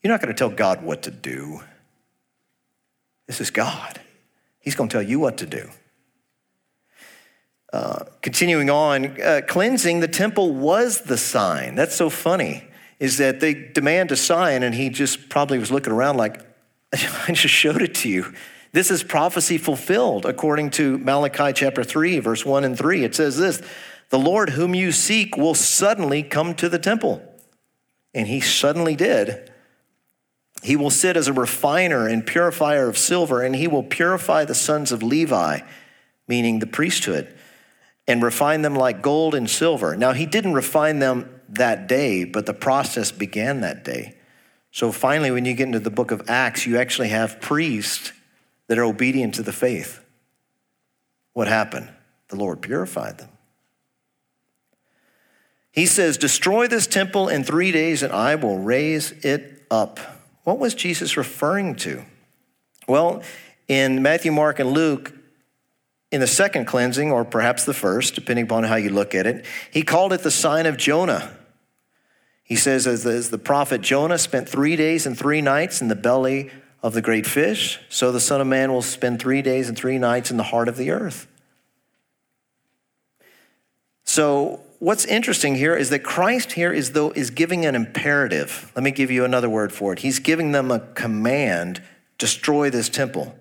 [0.03, 1.63] You're not going to tell God what to do.
[3.27, 4.01] This is God.
[4.61, 5.71] He's going to tell you what to do.
[7.73, 11.75] Uh, continuing on, uh, cleansing the temple was the sign.
[11.75, 12.65] That's so funny,
[13.01, 16.41] is that they demand a sign, and he just probably was looking around like,
[16.93, 18.33] I just showed it to you.
[18.73, 23.05] This is prophecy fulfilled according to Malachi chapter 3, verse 1 and 3.
[23.05, 23.63] It says this
[24.11, 27.23] The Lord whom you seek will suddenly come to the temple.
[28.13, 29.53] And he suddenly did.
[30.65, 34.55] He will sit as a refiner and purifier of silver, and he will purify the
[34.55, 35.61] sons of Levi,
[36.27, 37.37] meaning the priesthood,
[38.09, 39.95] and refine them like gold and silver.
[39.95, 44.17] Now, he didn't refine them that day, but the process began that day.
[44.71, 48.15] So finally, when you get into the book of Acts, you actually have priests
[48.69, 50.03] that are obedient to the faith.
[51.35, 51.91] What happened?
[52.29, 53.29] The Lord purified them.
[55.73, 60.01] He says, Destroy this temple in three days, and I will raise it up.
[60.45, 62.05] What was Jesus referring to?
[62.87, 63.23] Well,
[63.67, 65.13] in Matthew, Mark, and Luke,
[66.13, 69.45] in the second cleansing, or perhaps the first, depending upon how you look at it,
[69.71, 71.37] he called it the sign of Jonah.
[72.45, 75.89] He says, as the, as the prophet Jonah spent three days and three nights in
[75.89, 76.51] the belly
[76.83, 79.99] of the great fish, so the Son of Man will spend three days and three
[79.99, 81.27] nights in the heart of the earth.
[84.05, 88.71] So, what's interesting here is that Christ here is though is giving an imperative.
[88.77, 90.01] Let me give you another word for it.
[90.01, 91.83] He's giving them a command,
[92.19, 93.35] destroy this temple.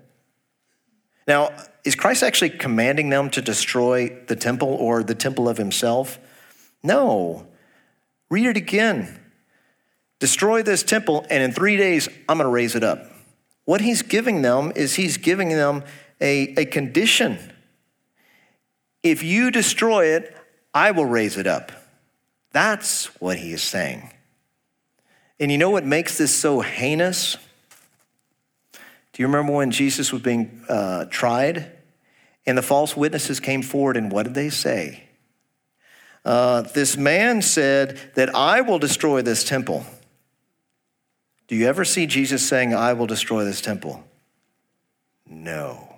[1.27, 1.51] Now,
[1.84, 6.17] is Christ actually commanding them to destroy the temple or the temple of himself?
[6.82, 7.45] No.
[8.29, 9.19] Read it again.
[10.19, 13.06] Destroy this temple, and in three days, I'm going to raise it up.
[13.65, 15.84] What he's giving them is he's giving them
[16.21, 17.38] a, a condition.
[19.01, 20.34] If you destroy it,
[20.73, 21.71] I will raise it up.
[22.51, 24.12] That's what he is saying.
[25.39, 27.38] And you know what makes this so heinous?
[28.73, 31.71] Do you remember when Jesus was being uh, tried
[32.45, 35.03] and the false witnesses came forward and what did they say?
[36.25, 39.86] Uh, this man said that I will destroy this temple.
[41.47, 44.03] Do you ever see Jesus saying, I will destroy this temple?
[45.27, 45.95] No.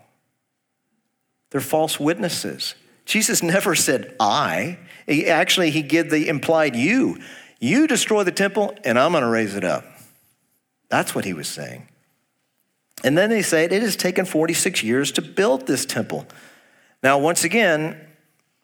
[1.51, 2.75] They're false witnesses.
[3.06, 4.80] Jesus never said, I.
[5.06, 7.20] He, actually, he gave the implied you.
[7.60, 9.86] You destroy the temple, and I'm going to raise it up.
[10.89, 11.88] That's what he was saying.
[13.04, 16.26] And then they say it has taken 46 years to build this temple.
[17.04, 18.00] Now, once again,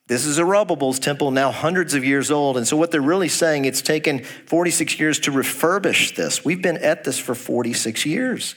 [0.08, 2.58] this is Zerubbabel's temple, now hundreds of years old.
[2.58, 6.44] And so, what they're really saying, it's taken 46 years to refurbish this.
[6.44, 8.56] We've been at this for 46 years.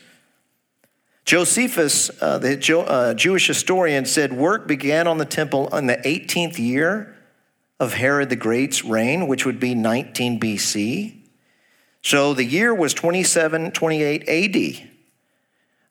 [1.25, 5.97] Josephus, uh, the jo- uh, Jewish historian, said work began on the temple in the
[5.97, 7.17] 18th year
[7.81, 11.17] of Herod the Great's reign, which would be 19 BC.
[12.03, 14.89] So the year was 27, 28 AD.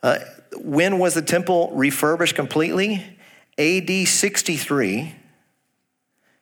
[0.03, 0.19] Uh,
[0.57, 3.03] when was the temple refurbished completely?
[3.57, 5.15] AD 63.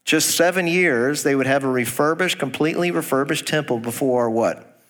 [0.03, 4.81] Just seven years, they would have a refurbished, completely refurbished temple before what?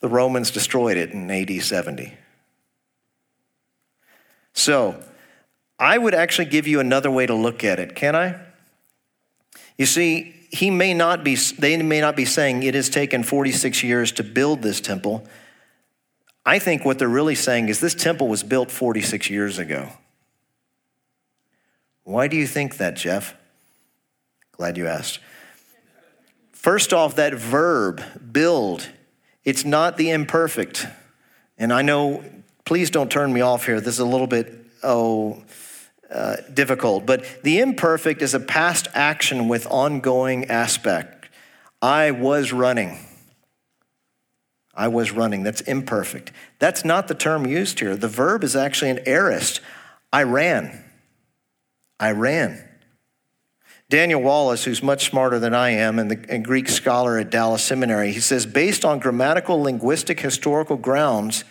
[0.00, 2.12] The Romans destroyed it in AD 70.
[4.54, 5.02] So,
[5.78, 8.40] I would actually give you another way to look at it, can I?
[9.76, 13.82] You see, he may not be, they may not be saying it has taken 46
[13.82, 15.26] years to build this temple.
[16.46, 19.90] I think what they're really saying is this temple was built 46 years ago.
[22.04, 23.34] Why do you think that, Geoff?
[24.52, 25.18] Glad you asked.
[26.52, 28.88] First off, that verb, build,
[29.42, 30.86] it's not the imperfect.
[31.58, 32.24] And I know,
[32.64, 33.80] please don't turn me off here.
[33.80, 35.42] This is a little bit, oh,
[36.10, 37.06] uh, difficult.
[37.06, 41.28] But the imperfect is a past action with ongoing aspect.
[41.82, 42.98] I was running.
[44.74, 45.42] I was running.
[45.42, 46.32] That's imperfect.
[46.58, 47.96] That's not the term used here.
[47.96, 49.60] The verb is actually an aorist.
[50.12, 50.84] I ran.
[52.00, 52.68] I ran.
[53.90, 58.12] Daniel Wallace, who's much smarter than I am and a Greek scholar at Dallas Seminary,
[58.12, 61.44] he says, based on grammatical, linguistic, historical grounds,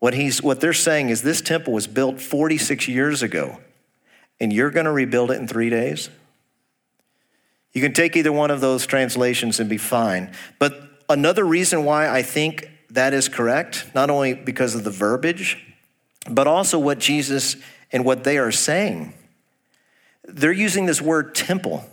[0.00, 3.58] what, he's, what they're saying is this temple was built 46 years ago,
[4.40, 6.10] and you're going to rebuild it in three days?
[7.72, 10.32] You can take either one of those translations and be fine.
[10.58, 10.74] But
[11.08, 15.64] another reason why I think that is correct, not only because of the verbiage,
[16.28, 17.56] but also what Jesus
[17.92, 19.14] and what they are saying
[20.34, 21.84] they're using this word temple.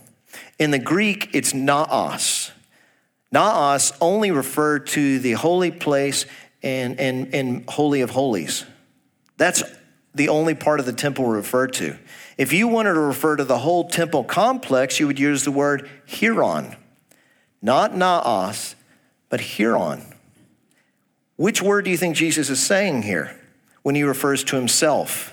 [0.58, 2.52] In the Greek, it's naos.
[3.30, 6.26] Naos only referred to the holy place
[6.62, 8.64] and, and, and holy of holies.
[9.36, 9.62] That's
[10.14, 11.96] the only part of the temple referred to.
[12.36, 15.88] If you wanted to refer to the whole temple complex, you would use the word
[16.06, 16.76] hieron.
[17.62, 18.74] Not naos,
[19.28, 20.14] but hieron.
[21.36, 23.38] Which word do you think Jesus is saying here
[23.82, 25.32] when he refers to himself?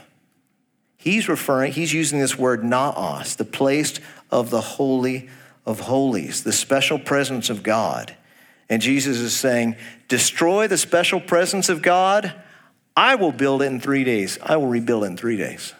[0.98, 4.00] He's referring, he's using this word naos, the place
[4.32, 5.30] of the holy
[5.66, 8.16] of holies, the special presence of God.
[8.70, 9.76] And Jesus is saying,
[10.08, 12.34] destroy the special presence of God.
[12.96, 14.38] I will build it in three days.
[14.42, 15.74] I will rebuild it in three days.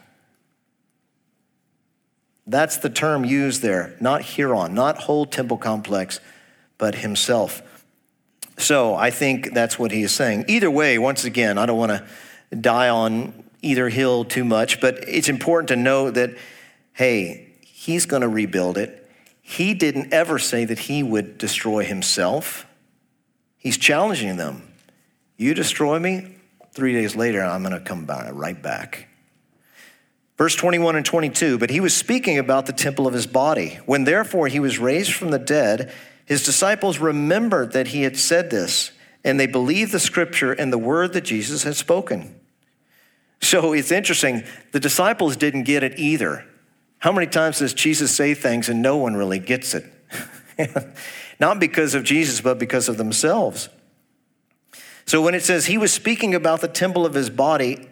[2.46, 6.20] That's the term used there, not hieron, not whole temple complex,
[6.78, 7.62] but himself.
[8.58, 10.44] So I think that's what he is saying.
[10.48, 15.08] Either way, once again, I don't want to die on either hill too much, but
[15.08, 16.30] it's important to know that,
[16.92, 19.10] hey, he's going to rebuild it.
[19.42, 22.66] He didn't ever say that he would destroy himself.
[23.66, 24.62] He's challenging them.
[25.36, 26.36] You destroy me,
[26.70, 29.08] three days later, I'm going to come back, right back.
[30.38, 33.80] Verse 21 and 22 But he was speaking about the temple of his body.
[33.84, 35.92] When therefore he was raised from the dead,
[36.26, 38.92] his disciples remembered that he had said this,
[39.24, 42.38] and they believed the scripture and the word that Jesus had spoken.
[43.40, 44.44] So it's interesting.
[44.70, 46.46] The disciples didn't get it either.
[46.98, 49.92] How many times does Jesus say things and no one really gets it?
[51.40, 53.68] Not because of Jesus, but because of themselves.
[55.06, 57.88] So when it says he was speaking about the temple of his body,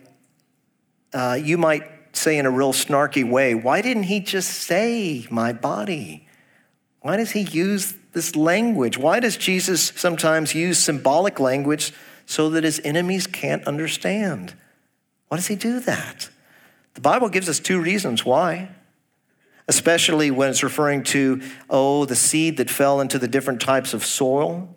[1.13, 1.85] uh, you might
[2.17, 6.27] say in a real snarky way, why didn't he just say my body?
[7.01, 8.97] Why does he use this language?
[8.97, 11.93] Why does Jesus sometimes use symbolic language
[12.27, 14.55] so that his enemies can't understand?
[15.29, 16.31] Why does he do that?
[16.95, 18.71] The Bible gives us two reasons why,
[19.69, 21.41] especially when it's referring to,
[21.71, 24.75] oh, the seed that fell into the different types of soil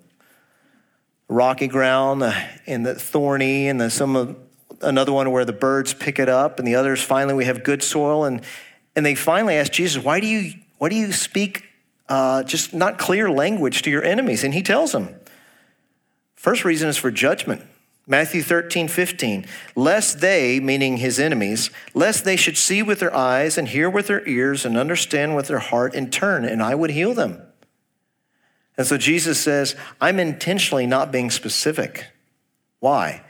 [1.30, 2.34] rocky ground uh,
[2.66, 4.38] and the thorny and the, some of
[4.82, 7.84] another one where the birds pick it up and the others finally we have good
[7.84, 8.42] soil and
[8.96, 11.68] and they finally ask jesus why do you why do you speak
[12.10, 14.44] uh, just not clear language to your enemies?
[14.44, 15.16] And he tells them
[16.36, 17.62] first reason is for judgment
[18.08, 19.46] matthew 13 15
[19.76, 24.08] lest they meaning his enemies lest they should see with their eyes and hear with
[24.08, 27.42] their ears and understand with their heart and turn and i would heal them
[28.78, 32.08] and so jesus says i'm intentionally not being specific
[32.80, 33.22] why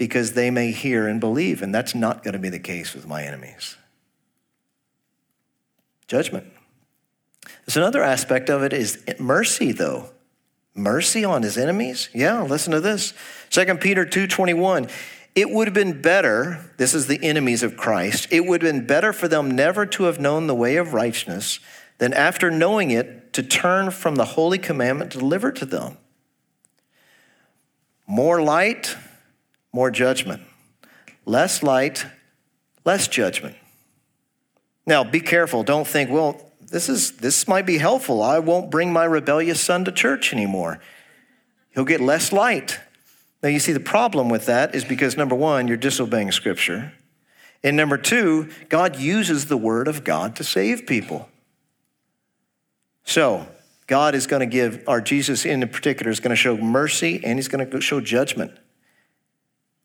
[0.00, 1.60] because they may hear and believe.
[1.60, 3.76] And that's not going to be the case with my enemies.
[6.08, 6.50] Judgment.
[7.66, 10.08] There's another aspect of it is mercy, though.
[10.74, 12.08] Mercy on his enemies?
[12.14, 13.12] Yeah, listen to this.
[13.50, 14.88] 2 Peter 2:21.
[15.34, 18.86] It would have been better, this is the enemies of Christ, it would have been
[18.86, 21.60] better for them never to have known the way of righteousness
[21.98, 25.98] than after knowing it to turn from the holy commandment delivered to them.
[28.06, 28.96] More light,
[29.72, 30.42] more judgment.
[31.24, 32.06] Less light,
[32.84, 33.54] less judgment.
[34.84, 35.62] Now, be careful.
[35.62, 38.22] Don't think, well, this, is, this might be helpful.
[38.22, 40.80] I won't bring my rebellious son to church anymore.
[41.70, 42.80] He'll get less light.
[43.42, 46.92] Now, you see, the problem with that is because number one, you're disobeying Scripture.
[47.62, 51.28] And number two, God uses the Word of God to save people.
[53.04, 53.46] So,
[53.86, 57.38] God is going to give, or Jesus in particular, is going to show mercy and
[57.38, 58.52] he's going to show judgment.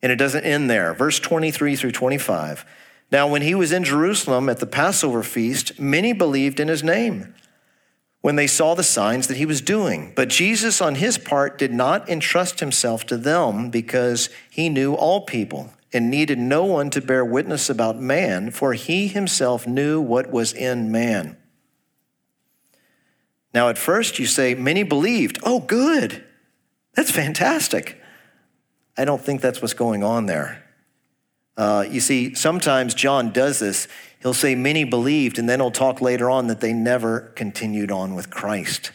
[0.02, 0.94] And it doesn't end there.
[0.94, 2.66] Verse 23 through 25.
[3.12, 7.34] Now, when he was in Jerusalem at the Passover feast, many believed in his name
[8.22, 10.12] when they saw the signs that he was doing.
[10.16, 15.22] But Jesus, on his part, did not entrust himself to them because he knew all
[15.22, 20.32] people and needed no one to bear witness about man, for he himself knew what
[20.32, 21.38] was in man.
[23.54, 25.38] Now, at first, you say, many believed.
[25.44, 26.26] Oh, good.
[26.96, 28.02] That's fantastic.
[28.98, 30.65] I don't think that's what's going on there.
[31.58, 33.88] Uh, you see, sometimes John does this.
[34.22, 38.16] He'll say many believed, and then he'll talk later on that they never continued on
[38.16, 38.92] with Christ.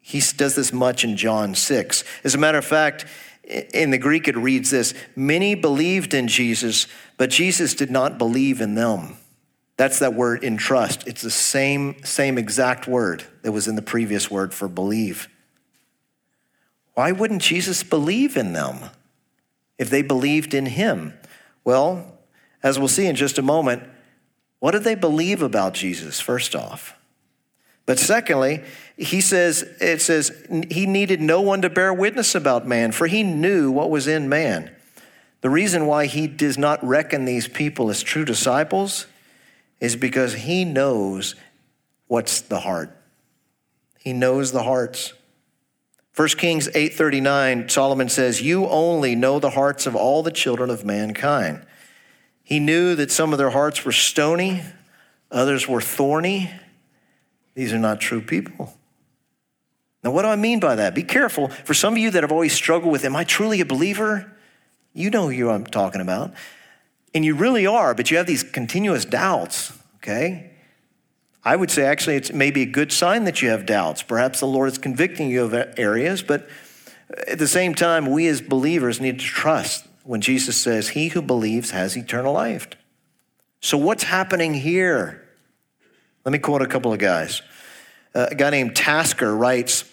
[0.00, 2.04] He does this much in John 6.
[2.24, 3.06] As a matter of fact,
[3.42, 8.60] in the Greek it reads this Many believed in Jesus, but Jesus did not believe
[8.60, 9.16] in them.
[9.76, 11.06] That's that word in trust.
[11.06, 15.28] It's the same, same exact word that was in the previous word for believe.
[16.94, 18.90] Why wouldn't Jesus believe in them?
[19.78, 21.14] if they believed in him?
[21.64, 22.18] Well,
[22.62, 23.82] as we'll see in just a moment,
[24.60, 26.96] what did they believe about Jesus, first off?
[27.86, 28.62] But secondly,
[28.96, 33.22] he says, it says, he needed no one to bear witness about man, for he
[33.22, 34.74] knew what was in man.
[35.42, 39.06] The reason why he does not reckon these people as true disciples
[39.80, 41.34] is because he knows
[42.06, 42.96] what's the heart.
[43.98, 45.12] He knows the hearts.
[46.14, 50.84] 1 Kings 8:39 Solomon says, "You only know the hearts of all the children of
[50.84, 51.66] mankind."
[52.44, 54.62] He knew that some of their hearts were stony,
[55.30, 56.50] others were thorny.
[57.54, 58.78] These are not true people.
[60.04, 60.94] Now, what do I mean by that?
[60.94, 61.48] Be careful.
[61.48, 64.30] For some of you that have always struggled with, am I truly a believer?
[64.92, 66.34] You know who I'm talking about.
[67.14, 70.50] And you really are, but you have these continuous doubts, okay?
[71.44, 74.02] I would say actually it's maybe a good sign that you have doubts.
[74.02, 76.48] Perhaps the Lord is convicting you of areas, but
[77.28, 81.20] at the same time, we as believers need to trust when Jesus says, He who
[81.20, 82.68] believes has eternal life.
[83.60, 85.22] So, what's happening here?
[86.24, 87.42] Let me quote a couple of guys.
[88.14, 89.84] Uh, a guy named Tasker writes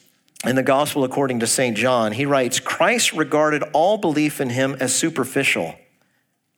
[0.46, 1.76] in the Gospel according to St.
[1.76, 5.76] John, he writes, Christ regarded all belief in him as superficial,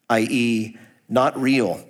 [0.09, 0.77] i.e.,
[1.09, 1.83] not real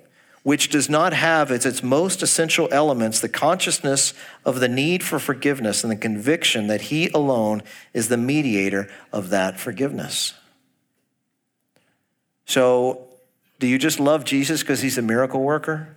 [0.44, 4.12] which does not have as its most essential elements the consciousness
[4.44, 7.62] of the need for forgiveness and the conviction that He alone
[7.94, 10.34] is the mediator of that forgiveness.
[12.44, 13.08] So,
[13.58, 15.96] do you just love Jesus because He's a miracle worker?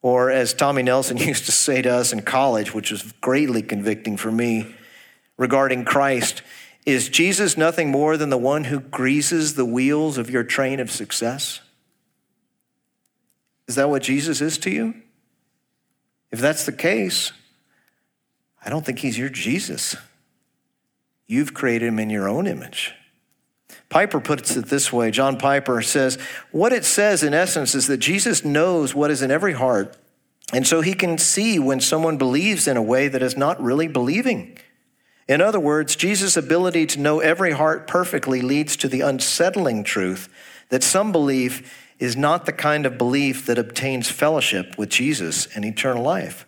[0.00, 4.16] Or, as Tommy Nelson used to say to us in college, which was greatly convicting
[4.16, 4.72] for me
[5.36, 6.42] regarding Christ,
[6.86, 10.92] Is Jesus nothing more than the one who greases the wheels of your train of
[10.92, 11.60] success?
[13.72, 14.92] Is that what Jesus is to you?
[16.30, 17.32] If that's the case,
[18.62, 19.96] I don't think he's your Jesus.
[21.26, 22.92] You've created him in your own image.
[23.88, 26.18] Piper puts it this way John Piper says,
[26.50, 29.96] What it says in essence is that Jesus knows what is in every heart,
[30.52, 33.88] and so he can see when someone believes in a way that is not really
[33.88, 34.58] believing.
[35.26, 40.28] In other words, Jesus' ability to know every heart perfectly leads to the unsettling truth
[40.68, 45.64] that some belief is not the kind of belief that obtains fellowship with Jesus and
[45.64, 46.44] eternal life.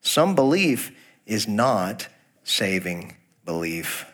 [0.00, 0.90] Some belief
[1.26, 2.08] is not
[2.42, 3.14] saving
[3.44, 4.06] belief.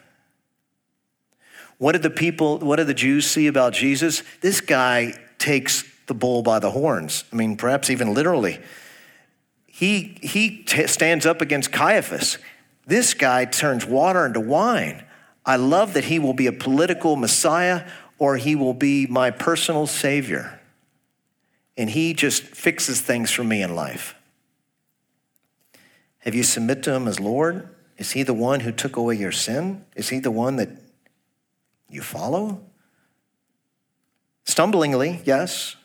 [1.78, 4.24] What did the people, what did the Jews see about Jesus?
[4.40, 7.22] This guy takes the bull by the horns.
[7.32, 8.58] I mean, perhaps even literally.
[9.68, 12.38] He, he t- stands up against Caiaphas.
[12.84, 15.04] This guy turns water into wine.
[15.46, 19.86] I love that he will be a political messiah or he will be my personal
[19.86, 20.60] savior.
[21.76, 24.14] And he just fixes things for me in life.
[26.18, 27.68] Have you submit to him as Lord?
[27.98, 29.84] Is he the one who took away your sin?
[29.94, 30.70] Is he the one that
[31.88, 32.60] you follow?
[34.46, 35.76] Stumblingly, yes,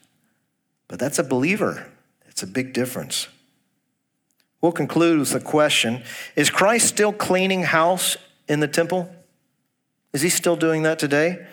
[0.88, 1.88] but that's a believer.
[2.28, 3.28] It's a big difference.
[4.62, 6.04] We'll conclude with the question
[6.36, 8.18] Is Christ still cleaning house
[8.48, 9.14] in the temple?
[10.14, 11.46] Is he still doing that today?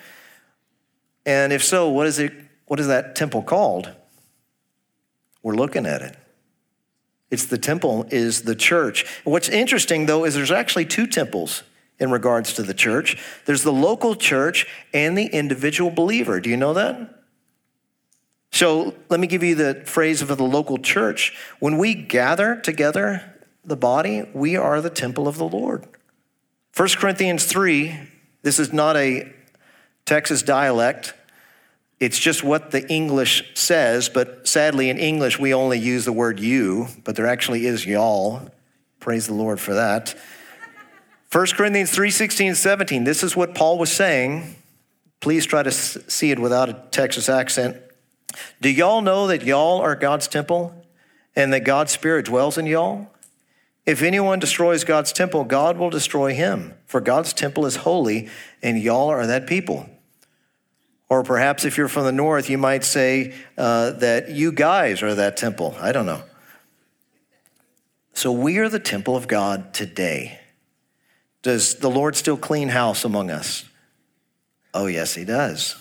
[1.25, 2.33] And if so, what is, it,
[2.67, 3.91] what is that temple called?
[5.47, 6.17] We're looking at it.
[7.31, 9.07] It's the temple, is the church.
[9.23, 11.63] What's interesting, though, is there's actually two temples
[12.01, 13.17] in regards to the church.
[13.45, 16.41] There's the local church and the individual believer.
[16.41, 17.23] Do you know that?
[18.51, 21.33] So let me give you the phrase of the local church.
[21.61, 23.23] When we gather together,
[23.65, 25.87] the body, we are the temple of the Lord.
[26.77, 27.97] 1 Corinthians 3,
[28.43, 29.33] this is not a
[30.07, 31.15] Texas dialect.
[31.99, 36.39] It's just what the English says, but sadly in English we only use the word
[36.39, 38.51] you, but there actually is y'all.
[39.01, 40.15] Praise the Lord for that.
[41.33, 43.05] 1 Corinthians 3 16 17.
[43.05, 44.57] This is what Paul was saying.
[45.21, 47.77] Please try to see it without a Texas accent.
[48.61, 50.85] Do y'all know that y'all are God's temple
[51.35, 53.11] and that God's Spirit dwells in y'all?
[53.87, 58.29] If anyone destroys God's temple, God will destroy him, for God's temple is holy
[58.63, 59.89] and y'all are that people.
[61.09, 65.15] Or perhaps if you're from the north, you might say uh, that you guys are
[65.15, 65.77] that temple.
[65.81, 66.23] I don't know.
[68.13, 70.41] So we are the temple of God today.
[71.43, 73.65] Does the Lord still clean house among us?
[74.75, 75.77] Oh, yes, He does.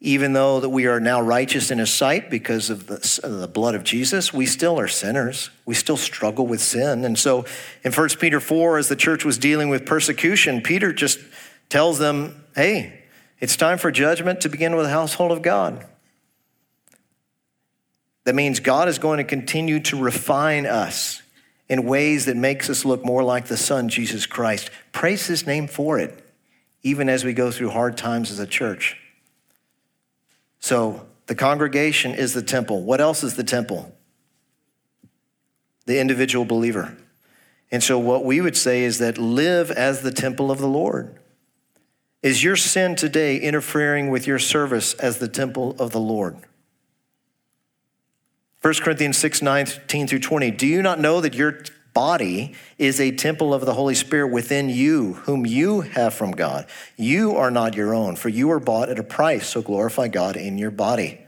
[0.00, 3.48] Even though that we are now righteous in His sight because of the, of the
[3.48, 5.50] blood of Jesus, we still are sinners.
[5.66, 7.04] We still struggle with sin.
[7.04, 7.44] And so
[7.84, 11.18] in 1 Peter 4, as the church was dealing with persecution, Peter just
[11.68, 13.01] tells them, hey,
[13.42, 15.84] it's time for judgment to begin with the household of God.
[18.22, 21.20] That means God is going to continue to refine us
[21.68, 24.70] in ways that makes us look more like the Son, Jesus Christ.
[24.92, 26.24] Praise his name for it,
[26.84, 28.96] even as we go through hard times as a church.
[30.60, 32.82] So, the congregation is the temple.
[32.82, 33.92] What else is the temple?
[35.86, 36.96] The individual believer.
[37.72, 41.18] And so, what we would say is that live as the temple of the Lord.
[42.22, 46.36] Is your sin today interfering with your service as the temple of the Lord?
[48.60, 50.52] 1 Corinthians 6 19 through 20.
[50.52, 51.58] Do you not know that your
[51.94, 56.66] body is a temple of the Holy Spirit within you, whom you have from God?
[56.96, 60.36] You are not your own, for you were bought at a price, so glorify God
[60.36, 61.20] in your body.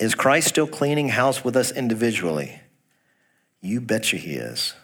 [0.00, 2.60] Is Christ still cleaning house with us individually?
[3.60, 4.74] You betcha he is.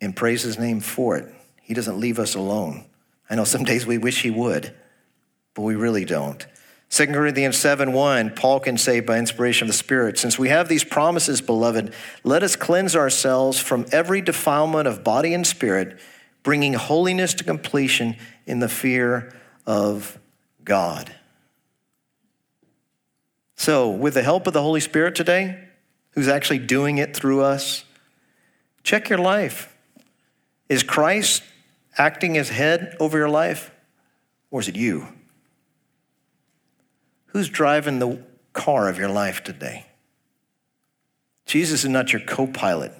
[0.00, 1.32] And praise his name for it.
[1.62, 2.86] He doesn't leave us alone.
[3.32, 4.74] I know some days we wish he would,
[5.54, 6.46] but we really don't.
[6.90, 10.68] 2 Corinthians 7 1, Paul can say by inspiration of the Spirit, Since we have
[10.68, 15.98] these promises, beloved, let us cleanse ourselves from every defilement of body and spirit,
[16.42, 19.34] bringing holiness to completion in the fear
[19.66, 20.18] of
[20.62, 21.14] God.
[23.56, 25.68] So, with the help of the Holy Spirit today,
[26.10, 27.86] who's actually doing it through us,
[28.82, 29.74] check your life.
[30.68, 31.42] Is Christ
[31.98, 33.70] acting as head over your life,
[34.50, 35.08] or is it you?
[37.26, 38.22] Who's driving the
[38.52, 39.86] car of your life today?
[41.46, 42.92] Jesus is not your co pilot.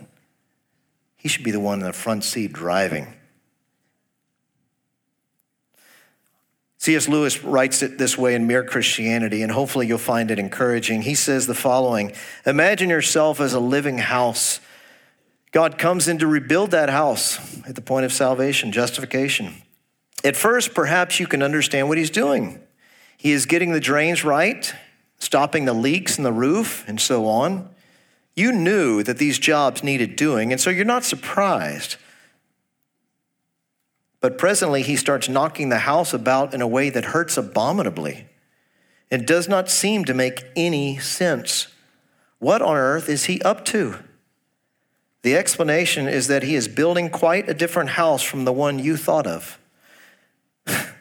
[1.17, 3.15] He should be the one in the front seat driving.
[6.79, 7.09] C.S.
[7.09, 11.03] Lewis writes it this way in Mere Christianity, and hopefully you'll find it encouraging.
[11.03, 12.13] He says the following
[12.45, 14.59] Imagine yourself as a living house.
[15.53, 19.55] God comes in to rebuild that house at the point of salvation, justification.
[20.25, 22.59] At first, perhaps you can understand what he's doing.
[23.19, 24.75] He is getting the drains right,
[25.19, 27.69] stopping the leaks in the roof, and so on.
[28.35, 31.97] You knew that these jobs needed doing, and so you're not surprised.
[34.21, 38.27] But presently, he starts knocking the house about in a way that hurts abominably.
[39.11, 41.67] It does not seem to make any sense.
[42.39, 43.99] What on earth is he up to?
[45.23, 48.97] The explanation is that he is building quite a different house from the one you
[48.97, 49.59] thought of.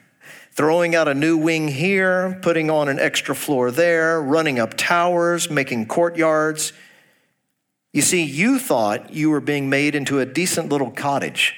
[0.52, 5.50] Throwing out a new wing here, putting on an extra floor there, running up towers,
[5.50, 6.72] making courtyards.
[7.94, 11.56] You see, you thought you were being made into a decent little cottage,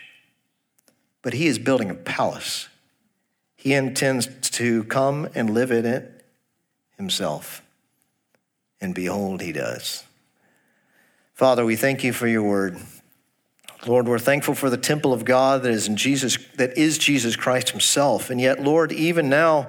[1.21, 2.69] but he is building a palace.
[3.57, 6.25] He intends to come and live in it
[6.97, 7.61] himself.
[8.79, 10.03] And behold, he does.
[11.33, 12.77] Father, we thank you for your word.
[13.87, 17.35] Lord, we're thankful for the temple of God that is in Jesus, that is Jesus
[17.35, 18.29] Christ himself.
[18.29, 19.67] And yet, Lord, even now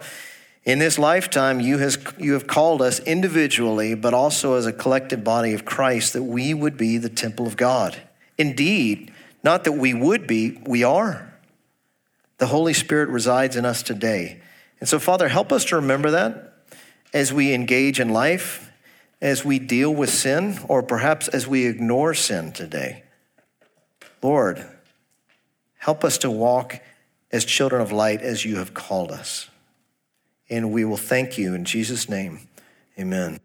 [0.65, 5.25] in this lifetime, you, has, you have called us individually, but also as a collective
[5.25, 7.97] body of Christ, that we would be the temple of God.
[8.37, 9.11] Indeed,
[9.43, 11.35] not that we would be, we are.
[12.39, 14.41] The Holy Spirit resides in us today.
[14.81, 16.53] And so, Father, help us to remember that
[17.15, 18.71] as we engage in life,
[19.25, 23.03] as we deal with sin, or perhaps as we ignore sin today.
[24.21, 24.63] Lord,
[25.79, 26.79] help us to walk
[27.33, 29.49] as children of light as you have called us.
[30.51, 32.47] And we will thank you in Jesus' name.
[32.99, 33.41] Amen.